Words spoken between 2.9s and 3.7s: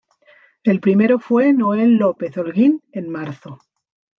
en marzo.